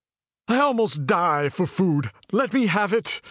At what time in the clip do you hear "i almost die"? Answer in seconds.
0.47-1.49